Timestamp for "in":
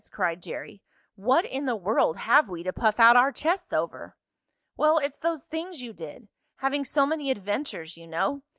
1.45-1.67